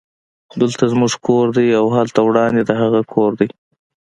[0.61, 3.49] دلته زموږ کور دی او هلته وړاندې د هغوی کور دی